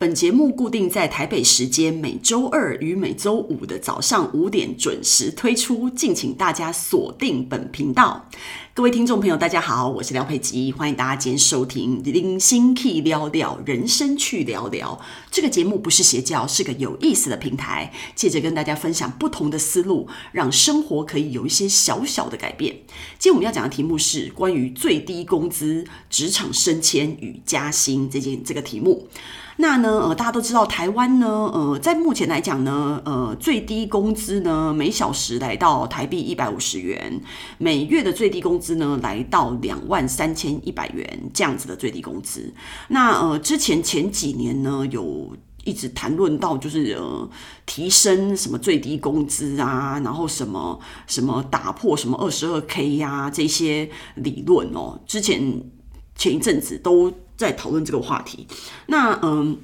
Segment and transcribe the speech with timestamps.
[0.00, 8.26] 本节目固定在台北时间每周二与每周五的早上五点准时推出，敬请大家锁定本频道。
[8.80, 14.98] 各位听众朋友，大家好，我是廖佩吉，欢迎大家今天收听《零星 key 聊聊人生去聊聊》
[15.30, 22.74] 这个节目，不是邪教，是个有意思的平台，借着跟大家分享不同的思路，让生活可以有一些小小的改变。
[23.18, 29.06] 今天我们要讲的题目是关于最低工资、职场升迁与加薪这件这个题目。
[29.56, 37.20] 那呢，呃，大家都知道，台湾呢，呃，在目前来讲呢，呃，最低工资呢，每小时来到台币一百五十元，
[37.58, 42.52] 每月的最低工资呢，来到两万三千一百元这样子的最低工资。
[42.88, 47.30] 那呃，之前前几年呢，有一直谈论到，就是呃，
[47.66, 55.62] 提升什么最低工资啊，然后什么什么打破什么二十二 K 呀这些理论哦，之前
[56.16, 57.12] 前一阵子都。
[57.40, 58.46] 在讨论这个话题，
[58.88, 59.56] 那嗯，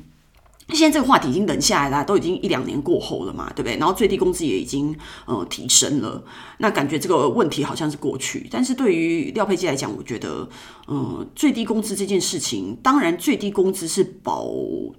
[0.75, 3.77] 现在这个话题已经冷下来了，都已经一两年过后了嘛，对不对？
[3.77, 6.23] 然后最低工资也已经呃提升了，
[6.58, 8.48] 那感觉这个问题好像是过去。
[8.50, 10.48] 但是对于廖佩基来讲，我觉得，
[10.89, 14.48] 嗯，最低工资这件事情，当然最低工资是保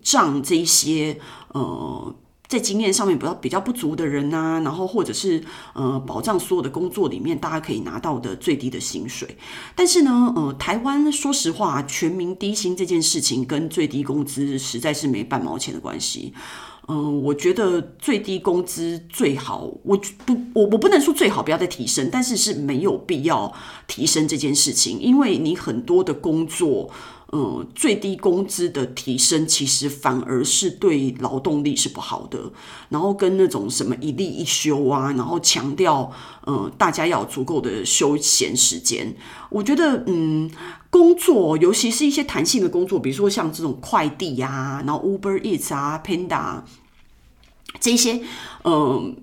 [0.01, 1.17] 障这一些
[1.49, 2.15] 呃。
[2.47, 9.37] 在经验上面比较比较不足的人呐，然后或者是呃保障所有的工作里面大家可以拿到的最低的薪水，
[9.75, 16.33] 但是呢，呃，台湾说实话，全民低薪这件事情跟最低工资实在是没半毛钱的关系。
[16.89, 23.53] 嗯、我觉得最低工资最好，我不我我不能说最好不要再提升，但是是没有必要
[23.87, 26.89] 提升这件事情，因为你很多的工作。
[27.33, 32.52] 嗯，最低工资的提升其实反而是对劳动力是不好的。
[32.89, 36.11] 然后跟那种什么一例一休啊，然后强调
[36.45, 39.16] 嗯大家要有足够的休闲时间。
[39.50, 40.49] 我觉得嗯，
[40.89, 46.61] 工作尤其是一些弹性的工作，比如说像这种快递呀、然后 Uber Eats 啊、Panda
[47.80, 48.21] 这些
[48.64, 49.17] 嗯。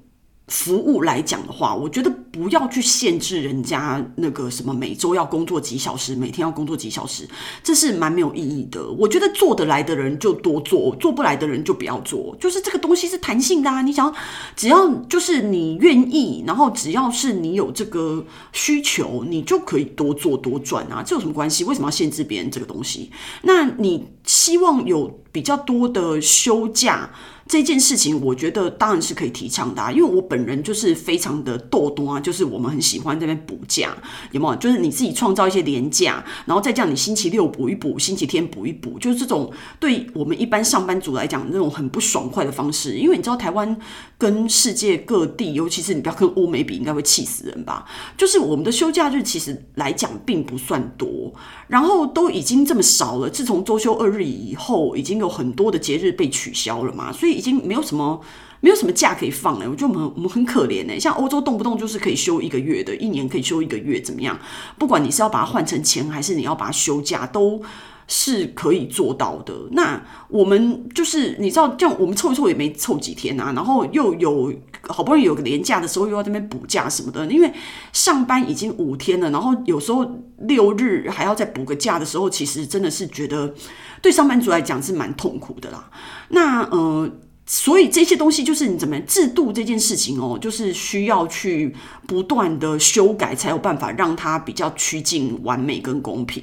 [0.46, 7.28] 服务来讲的话，我觉得不要去限制人家那个什么每周要工作几小时，每天要工作几小时，
[7.62, 8.90] 这是蛮没有意义的。
[8.98, 12.36] 我觉得做得来的人就多做，做不来的人就不要做。
[12.40, 14.12] 就是这个东西是弹性的啊，你想
[14.56, 21.62] 只要就是你愿意，然后只要是你有这个需求，你就可以多做多赚啊，这有什么关系？
[21.62, 23.12] 为什么要限制别人这个东西？
[23.42, 27.10] 那你希望有比较多的休假？
[27.46, 33.94] 这件事情，我觉得当然是可以提倡的啊，因为我本人就是非常的逗多啊，就是我们很喜欢这边补假，
[34.32, 34.56] 有没有？
[34.56, 42.96] 就是你自己创造一些连假，然后再叫你星期六补一补，星期天补一补，就是这种对我们一般上班族来讲那种很不爽快的方式。
[42.96, 43.76] 因为你知道台湾
[44.16, 47.84] 跟世界各地，尤其是你不要跟欧美比，应该会气死人吧？
[48.16, 51.30] 就是我们的休假日其实来讲并不算多，
[51.68, 53.28] 然后都已经这么少了。
[53.28, 57.33] 自从周休二日以后，已经有很多的节日被取消了嘛，所以。
[57.34, 58.20] 已经没有什么
[58.60, 60.98] 没有什么假可以放了，我觉得我们我们很可怜呢。
[60.98, 64.38] 像欧洲动不动就是可以休一个月的，一年可以休一个月，怎么样？
[64.78, 67.60] 不管你是要把它换成钱，还是你要把它休假，都
[68.06, 69.54] 是可以做到的。
[69.72, 77.26] 那我们就是你知道，这样我们凑一凑也没凑几天啊，然后又有好不容易有个年假的时候，又要这边补假什么的。
[77.26, 77.52] 因为
[77.92, 80.04] 上班已经五天了，然后有时候
[80.38, 83.54] 六日还要再补个假的时候，其实真的是觉得
[84.02, 85.90] 对上班族来讲是蛮痛苦的啦。
[86.28, 87.10] 那呃。
[87.46, 96.42] 所以这些东西就是你怎么制度这件事情哦，就是需要去不断的修改，才有办法让它比较趋近完美跟公平。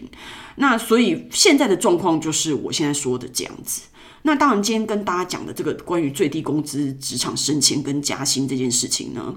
[0.57, 3.81] 那所以现在的状况就是我现在说的这样子。
[4.21, 9.35] 那当然，今天跟大家讲的这个关于最低工资、职场升迁跟加薪这件事情呢，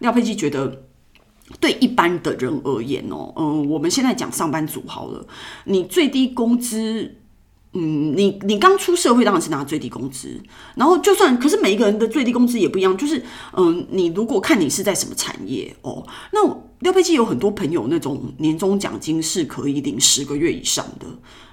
[0.00, 0.84] 廖佩基觉得
[1.58, 5.26] 对一般的人而言哦，嗯，我们现在讲上班族好了，
[5.64, 7.22] 你最低工资。
[7.72, 10.40] 嗯，你你刚出社会当然是拿最低工资，
[10.74, 13.22] 然后就算可是每一个人的最低工资也不一样，就是
[13.52, 16.42] 嗯，你如果看你是在什么产业哦，那
[16.80, 21.06] 廖佩基有很多朋友那种年终奖金是可以领十个月以上的，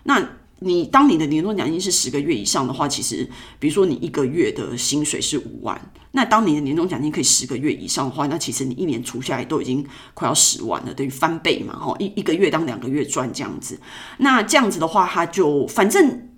[0.03, 0.27] 那。
[0.59, 3.29] 你当你的年终奖金是十个月以上的话，其实
[3.59, 13.77] 比如说你一个月的薪水是五万，那当你的年终奖金可以十个月以上的话，那其实你一年除下来都已经快要十万了，等于翻倍嘛，哈，一一个月当两个月赚这样子。
[14.19, 16.29] 那这样子的话，它就反正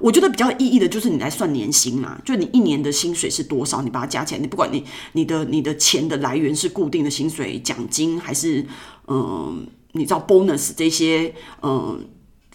[0.00, 8.64] 我觉得比较有意义的就是你来算年薪嘛，就你一年的薪水是多少，你把它加起来，你不管你你的你的钱的来源是固定的薪水奖金还是
[9.08, 12.08] 嗯，你知道 bonus 这些嗯。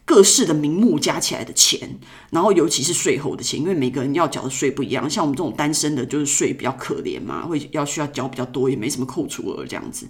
[0.04, 1.98] 各式的名目加起来的钱，
[2.32, 5.10] 然后尤其是税后的钱，因为每个人要缴的税不一样。
[5.10, 10.08] 像我们这种单身的，就是税比较可怜嘛，会要需要缴比较多，也没什么扣除额这样子。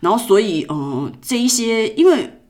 [0.00, 2.40] 然后所以，嗯，这一些，因为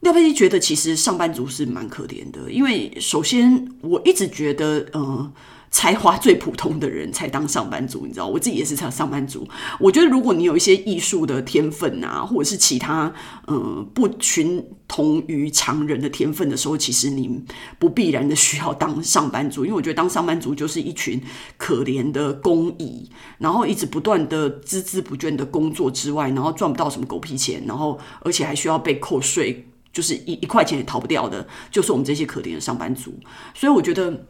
[0.00, 5.32] 廖佩琪觉得其实上班族是蛮可怜的，因为首先我一直觉得，嗯、
[5.70, 9.46] 才华最普通的人才当上班族，你知道，我自己也是上上班族。
[9.78, 13.12] 我觉得，如果你有一些艺术的天分啊，或者是其他
[13.46, 17.44] 嗯不群同于常人的天分的时候，其实你
[17.78, 21.22] 不必然的需要当上班族，因为我觉得当上班族就是一群
[21.58, 33.14] 可怜的工蚁，然后一直不断的孜孜不倦的工作之外，然后赚不到什么狗屁钱，然后而且还需要被扣税，就是一一块钱也逃不掉的，就是我们这些可怜的上班族。
[33.54, 34.26] 所以我觉得。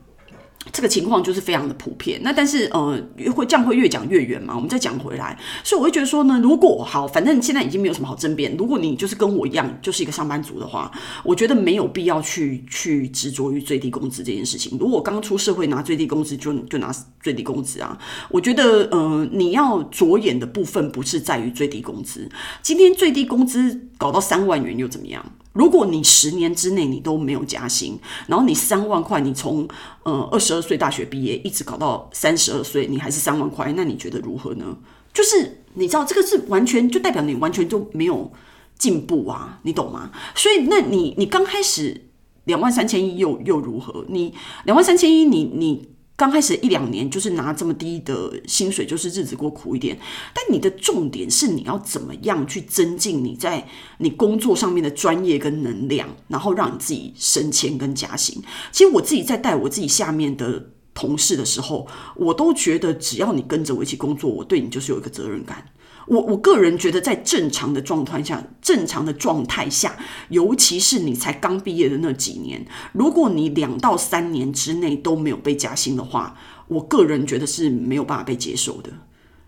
[0.70, 3.00] 这个情况就是非常的普遍，那但是呃
[3.34, 8.54] 会这样会越讲越远嘛，我们再讲回来，所以我会觉得说呢，如果好，反正现在已经没有什么好争辩。
[8.58, 10.90] 如果你就是跟我一样，就是一个上班族的话，
[11.24, 14.76] 我觉得没有必要去去执着于最低工资这件事情。
[14.78, 22.28] 如果刚出社会拿最低工资就就拿最低工资啊，我觉得呃你要着眼的部分不是在于最低工资，
[22.62, 25.24] 今天最低工资搞到三万元又怎么样？
[25.58, 29.68] 如果你十年之内你都没有加薪，然后你三万块，你从
[30.04, 34.64] 呃二十二岁大学毕业一直搞到三十二岁，你还是三万块，那你觉得如何呢？
[35.12, 38.30] 就是你知道这个是完全就代表你完全就没有
[38.78, 40.12] 进步啊，你懂吗？
[40.36, 42.02] 所以那你你刚开始
[42.44, 44.04] 两万三千一又又如何？
[44.08, 44.32] 你
[44.64, 45.88] 两万三千一，你你。
[46.18, 49.96] 刚开始一两年就是拿这么低的薪水，就是日子过苦一点。
[50.34, 53.64] 但你的重点是你要怎么样去增进你在
[53.98, 58.42] 你工作上面的专业跟能量，然后让你自己升迁跟加薪。
[58.72, 61.86] 其实我自己在带我自己下面的同事的时候，
[62.16, 65.64] 我都觉得只要你跟着我一起工作，我对你就是有一个责任感。
[66.08, 69.96] 我我个人觉得，在正常的状态下，正常的状态下，
[70.30, 76.36] 尤其是你才刚毕业的那几年，如果你两到三年之内都没有被加薪的话，
[76.68, 78.90] 我个人觉得是没有办法被接受的。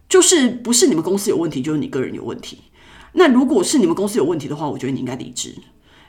[0.08, 2.58] 就是不是你们公司有问题，就是你个人有问题。
[3.12, 5.54] 那如果是你们公司有问题的话，我觉得你应该离职，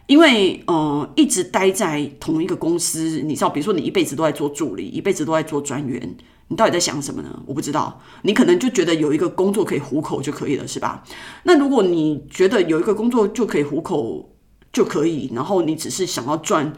[0.08, 6.16] 因为呃，一直待在同一个公司，你知道，比如说你一辈子都在做助理，一辈子都在做专员。
[6.52, 7.42] 你到底在想什么呢？
[7.46, 8.02] 我不知道。
[8.24, 11.02] 你可能就觉得有一个工作可以糊口就可以了，是吧？
[11.44, 14.36] 那如果你觉得有一个工作就可以糊口
[14.74, 16.74] 就可以，然后你只是想要赚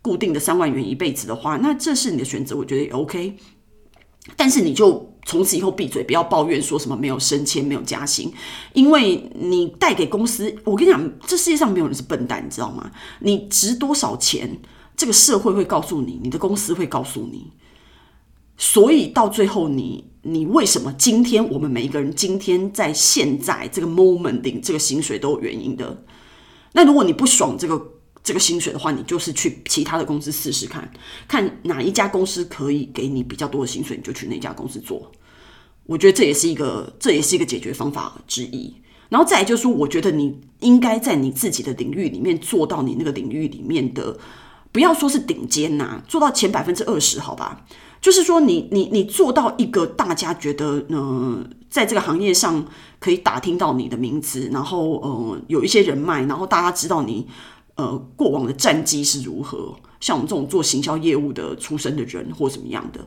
[0.00, 3.36] 固定的三万元一辈子的话，那这是你的选择，我觉得也 OK。
[4.34, 8.32] 但是你就从此以后闭嘴，不要抱怨说什么没有升迁、没有加薪，
[8.72, 12.90] 因为你带给公司，我跟你讲，这世界上没有人是笨蛋，你知道吗？
[13.20, 14.58] 你值多少钱，
[14.96, 17.50] 这个社会会告诉你，你的公司会告诉你。
[18.58, 26.04] 所以到最后你，你为什么今天我们每一个人今天在现在这个 moment 领这个薪水都有原因的？
[26.72, 27.80] 那如果你不爽这个
[28.22, 30.90] 这个薪水的话，你就是去其他的公司试试看，
[31.28, 35.10] 看哪一家公司可以给你比较多的薪水，你就去那家公司做。
[35.86, 38.74] 我觉得这也是一个这也是一个解决方法之一。
[39.08, 44.18] 然后再就是说，我觉得你应该在你自己的领域里面做到你那个领域里面的，
[44.70, 47.64] 不要说是顶尖呐，做到前百分之二十，好吧？
[48.00, 52.64] 就是说你，你你做到一个大家觉得，嗯、在这个行业上
[52.98, 57.26] 可以打听到你的名字，然后，呃，有一些人脉，然后大家知道你，
[57.74, 59.74] 呃，过往的战绩是如何。
[60.00, 63.00] 像我们这种做行销业务的出身的人，或怎么样的，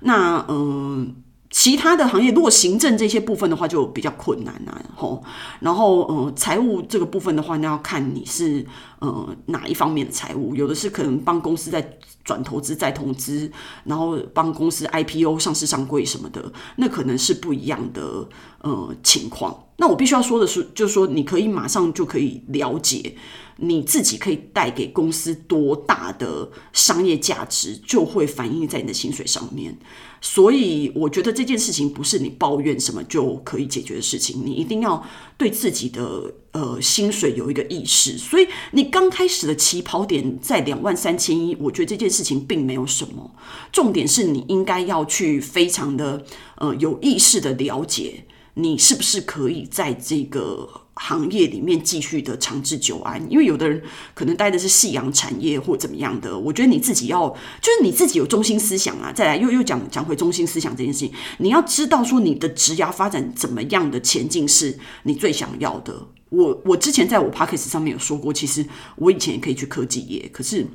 [0.00, 1.16] 那，嗯、
[1.50, 4.82] 其他的行业，如果行政这些部分的话，就比较困难啊。
[4.94, 5.22] 吼，
[5.60, 8.66] 然后，呃，财务这个部分的话，那要看你是
[9.04, 10.54] 呃哪一方面的财务。
[10.54, 13.50] 有的是可能帮公司在转投资、再投资，
[13.84, 18.26] 然后帮公司 IPO 上市上柜什么的，那可能是不一样的
[18.60, 19.66] 呃情况。
[19.76, 23.16] 那我必须要说的是，就是说你可以马上就可以了解
[23.56, 29.76] 你自己可以带给公司多大的商业价值，就会反映在你的薪水上面。
[30.20, 35.04] 所以我觉得这件事情不是你抱怨什么就可以解决的事情，你一定要
[35.36, 38.16] 对自己的呃薪水有一个意识。
[38.16, 43.34] 所以你刚开始的起跑点在两万三千一，我觉得这件事情并没有什么。
[43.72, 46.24] 重点是你应该要去非常的
[46.58, 48.24] 呃有意识的了解，
[48.54, 50.83] 你是不是可以在这个。
[50.96, 53.82] 行业里面继续的长治久安，因为有的人
[54.14, 56.38] 可能待的是夕阳产业或怎么样的。
[56.38, 59.12] 我觉得你自己要，就是你自己有中心思想啊。
[59.12, 66.08] 再来又又讲讲回中心思想这件事情，你要知道说你的职涯发展怎么样的前进是你最想要的。
[66.30, 68.64] 我我之前在我 Podcast 上面有说过，其实
[68.96, 70.66] 我以前也可以去科技业，可是。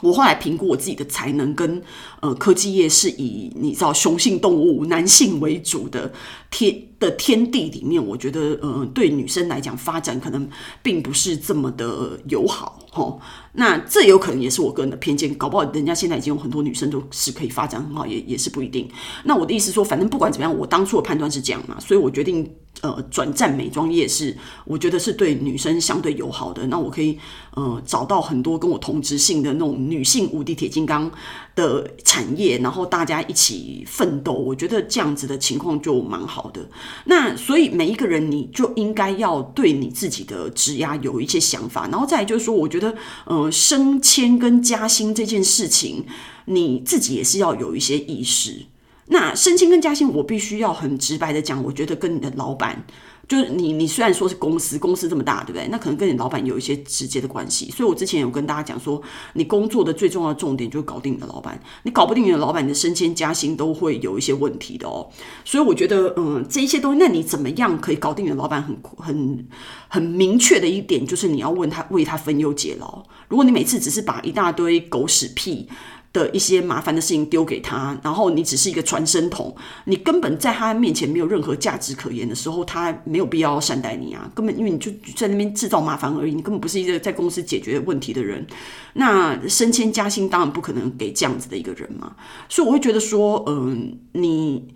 [0.00, 1.80] 我后来评估我自己的才能跟
[2.20, 6.10] 呃科技业是以你知道雄性动物男性为主的
[6.50, 10.48] 天的天地里面，我觉得，呃，对女生来讲，发展可能
[10.82, 13.18] 并不是这么的友好，齁。
[13.54, 18.88] 那这有可能也是我个人的偏见，搞不好人家现在已经有很多女生都是可以发展很好，也也是不一定。
[19.24, 22.48] 那我的意思说，反正不管怎么样，我当初的判断是这样嘛，所以我决定。
[22.80, 26.66] 呃，转战美妆业是，我觉得是对女生相对友好的。
[26.66, 27.16] 那我可以
[27.54, 31.08] 呃找到很多跟我同质性的那种女性无敌铁金刚
[31.54, 34.32] 的产业，然后大家一起奋斗。
[34.32, 36.66] 我觉得这样子的情况就蛮好的。
[37.04, 42.94] 那所以每一个人你就应该要对你自己的职涯有一些想法，然后再来就是说，我觉得
[43.24, 46.04] 呃升迁跟加薪这件事情，
[46.46, 48.66] 你自己也是要有一些意识。
[49.06, 52.84] 那升迁跟加薪，我必须要很直白的讲，我觉得跟你的老板，
[53.32, 55.66] 就是你，你虽然说是公司，公司这么大，对不对？
[55.68, 57.70] 那可能跟你老板有一些直接的关系。
[57.70, 59.00] 所以我之前有跟大家讲说，
[59.32, 65.08] 你工作的最重要的重点就是搞定你的老板，你搞不定你的老板，你的升迁加薪都会有一些问题的哦。
[65.46, 68.76] 所以我觉得，嗯，这一些东西，那你怎么样可以搞定你的老板很？
[68.98, 69.46] 很很
[69.88, 73.02] 很明确的一点就是，你要问他，为他分忧解劳。
[73.28, 75.70] 如果你每次只是把一大堆狗屎屁。
[76.12, 79.54] 的一些麻烦的事情丢给他，然后你只是一个传声筒，
[79.86, 88.46] 你根本在他面前没有任何价值可言的时候，他没有必要善待你啊，根本因为你就在那边制造麻烦而已，你根本不是一个在公司解决问题的人。
[88.94, 92.14] 那升迁加薪当然不可能给这样子的一个人嘛，
[92.48, 94.74] 所以我会觉得说，嗯，你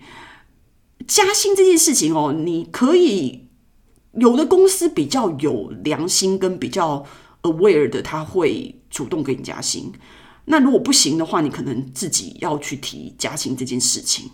[1.07, 3.47] 加薪这件事情哦，你可以
[4.13, 7.05] 有的公司比较有良心跟比较
[7.43, 9.93] aware 的，他会主动给你加薪。
[10.49, 14.31] 那如果不行的话，你可能自己要去提加薪这件事情。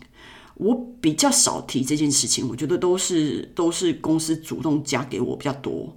[0.55, 5.95] 我比较少提这件事情，我觉得都是都是公司主动加给我比较多。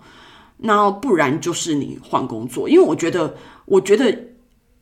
[0.57, 4.11] 那不然就是你换工作，因为我觉得，我觉得，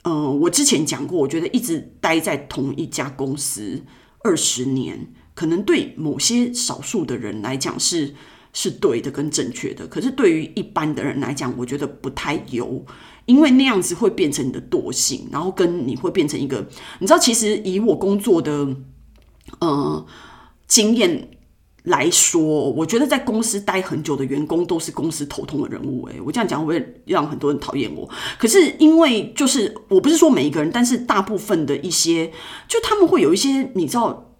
[0.04, 3.82] 嗯、我之前讲过，我觉得一直待在同一家公司
[4.22, 8.14] 二十年，可能对某些少数的人来讲是
[8.52, 12.86] 是对的跟正确的，可是对于一般的人来讲，我觉得不太有。
[13.26, 16.66] 因为那样子会变成你的惰性，然后跟你会变成一个，
[16.98, 18.68] 你知道，其实以我工作的
[19.60, 20.06] 呃
[20.66, 21.30] 经验
[21.84, 26.06] 来说，我觉得在公司待很久的员工都是公司头痛的人物。
[26.06, 28.08] 诶，我这样讲会让很多人讨厌我。
[28.38, 32.30] 可是因为就是我不是说每一个人，但是大部分的一些，
[32.68, 34.30] 就他们会有一些，你知道。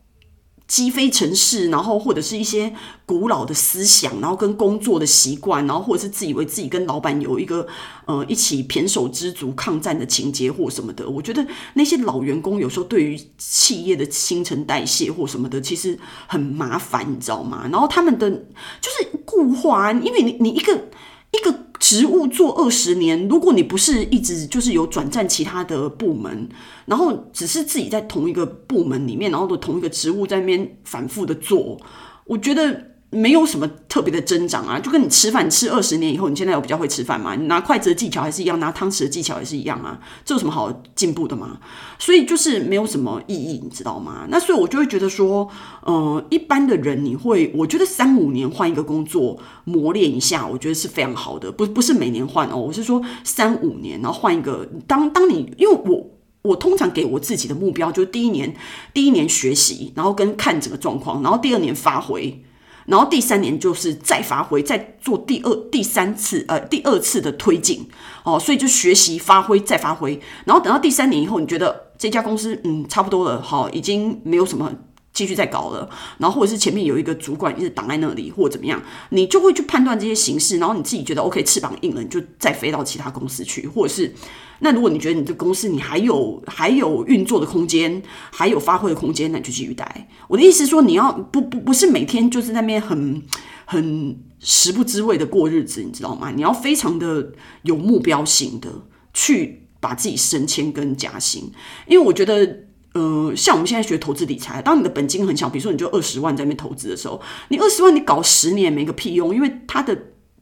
[0.67, 7.67] 积非成是，然后或者是一些古老的思想，然后跟工作的习惯，然后或者是自以为自己跟老板有一个
[8.07, 11.09] 呃一起胼手胝足抗战的情节或什么的。
[11.09, 17.69] 我觉得那些老员工有时候对于企业的新陈代谢或什么的，其实很麻烦，你知道吗？
[17.71, 20.89] 然后他们的就是固化，因为你你一个
[21.31, 21.64] 一个。
[21.87, 26.49] 职务做二十年，如果你不是一直就是有转战其他的部门，
[26.87, 31.79] 然后只是自己在同一个部门里面，然后的同一个职务在那边反复的做，
[32.25, 32.94] 我觉得。
[33.15, 37.35] 没有什么特别的增长啊，就跟你吃饭，吃二十年以后，你现在有比较会吃饭吗？
[37.37, 41.61] 你拿筷子的技巧还是一样，拿汤匙的技巧也是一样啊，这有什么好进步的吗？
[41.99, 44.27] 所以就是没有什么意义，你知道吗？
[44.29, 45.49] 那所以我就会觉得说，
[45.87, 56.11] 嗯、一般的人你会，我觉得三五年换一个工作磨练一下，我觉得是非常好的，不不是每年换哦，我是说三五年然后换一个，当当你因为我
[56.43, 58.55] 我通常给我自己的目标就是第一年
[58.93, 62.43] 第一年学习，然后跟看整个状况，然后第二年发挥。
[62.87, 67.89] 然后第三年就是再发挥，再做第二、第三次，呃，第二次的推进，
[68.25, 70.21] 哦，所以就学习、发挥、再发挥。
[70.45, 74.73] 然后等到第三年以后，你觉得这家公司，嗯，差不多了，好，已经没有什么。
[75.15, 84.13] 继续再搞了，然后或者是前面有一个主管一直挡在那里，或者怎么样，你就会去判断这些形势，然后你自己觉得 OK，翅膀硬了，你就再飞到其他公司去，或者是
[84.59, 88.03] 那如果你觉得你的公司你还有还有运作的空间，
[88.33, 90.09] 还有发挥的空间，那你就继续待。
[90.27, 93.23] 我的意思说，你要不不不是每天就是在那边很
[93.67, 96.33] 很食不知味的过日子，你知道吗？
[96.35, 98.69] 你要非常的有目标性的
[99.13, 101.53] 去把自己升迁跟加薪，
[101.87, 102.65] 因为我觉得。
[102.95, 109.97] 呃，像我们现在学投资理财，当你的本金很小，比如说你就二十万在那边投资的时候，你二十万你搞十年没个屁用，因为它的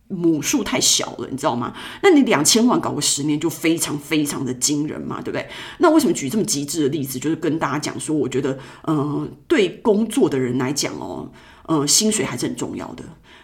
[0.09, 1.73] 母数太小了，你知道吗？
[2.03, 5.49] 那你两千万搞个十年就非常非常的惊人嘛，对不对？
[5.79, 11.33] 那为什么举这么极致的例子，就是跟大家讲说，我觉得，呃，对工作的人来讲哦，
[11.65, 13.03] 呃，薪水还是很重要的。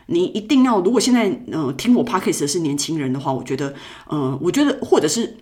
[0.09, 3.75] 你一定要，如果现在呃听我 podcast 的是年轻人的话，我觉得，
[4.09, 5.39] 呃，我觉得或者是。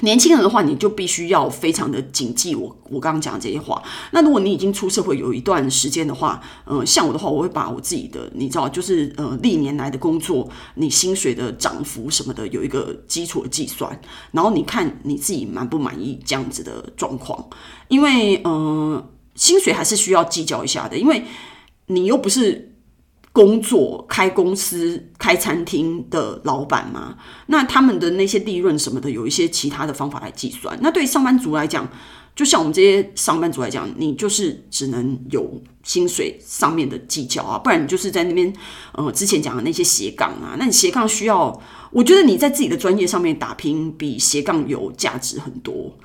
[0.00, 3.80] 年轻人的话，你就必须要非常的谨记我我刚刚讲的这些话。
[4.10, 14.00] 那如果你已经出社会有一段时间的话，呃，像我的话，我会把我自己的，你知道，就是呃历年来的工作，你薪水的涨幅什么的，有一个基础的计算，
[14.32, 17.46] 然后你看你自己满不满意这样子的状况。
[17.88, 21.22] 因为呃，薪水还是需要计较一下的，因为
[21.86, 22.71] 你又不是
[23.32, 30.78] 工作、开公司、开餐厅的老板嘛，那他们的那些利润什么的，有一些其他的方法来计算。
[30.82, 31.88] 那对上班族来讲，
[32.36, 38.52] 就像我们这些上班族来讲，你就是只能有薪水上面的计较啊，不然你就是在那边，
[38.92, 41.58] 呃，之前讲的那些斜杠啊，那你斜杠需要，
[41.90, 45.96] 我觉得你在自己的专业上面打拼，比斜杠有价值很多。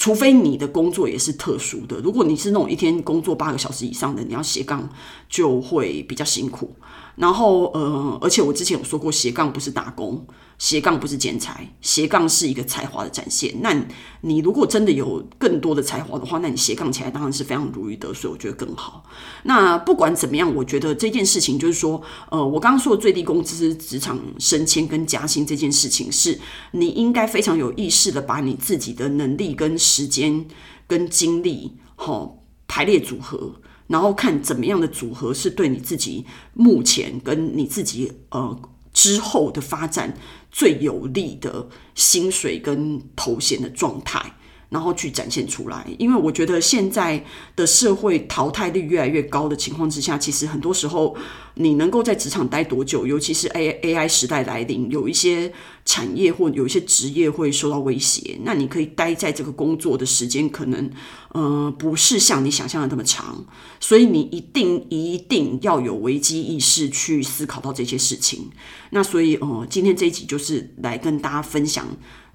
[0.00, 4.88] 除非你的工作也是特殊的，如果你是那种一天工作八个小时以上的，你要斜杠
[5.28, 6.74] 就会比较辛苦。
[7.20, 10.26] 然后，呃，而且我之前有说过，斜杠不是打工。
[10.58, 13.50] 斜杠不是剪裁，斜杠是一个才华的展现。
[13.62, 13.74] 那
[14.20, 19.04] 你，如果真的有更多的才华的话，那你斜杠起来当然是非常如鱼得水，我觉得更好。
[19.44, 26.38] 那不管怎么样，我觉得这件事情就是说，呃，我刚刚说的最低工资、职场升迁跟加薪这件事情，是
[26.72, 30.46] 你应该非常有意识的把你自己的能力跟时间
[30.86, 32.32] 跟精力，齁，
[32.68, 33.54] 排列组合，
[33.90, 38.58] 然后看怎么样的组合是对你自己目前跟你自己呃。
[38.92, 40.16] 之后的发展
[40.50, 44.34] 最有利的薪水跟头衔的状态，
[44.70, 45.86] 然后去展现出来。
[45.98, 47.22] 因为我觉得现在
[47.54, 51.14] 的社会淘汰率越来越高的情况之下，其实很多时候
[51.54, 55.52] 你能够在职场待多久，尤其是 A A I 时代来临，有一些
[55.84, 60.90] 产业或有一些职业会受到威胁，那你可以待在这个工作的时间可能。
[61.32, 63.46] 呃，不是像你想象的那么长，
[63.78, 68.50] 所以你一定一定要有危机意识去思考到这些事情。
[68.90, 71.86] 那所以，呃，今天这一集就是来跟大家分享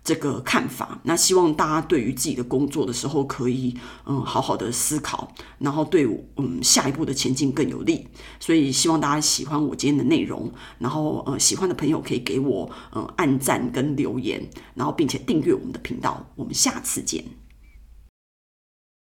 [0.06, 1.00] 这个看法。
[1.04, 6.08] 那希望大家对于自己的工作的时候，可以嗯好好的思考，然后对
[6.38, 8.08] 嗯下一步的前进更有利。
[8.40, 16.26] 所以希望大家喜欢我今天的内容，然后呃喜欢的朋友可以给我嗯按赞跟留言，然后并且订阅我们的频道。
[16.36, 17.45] 我们下次见。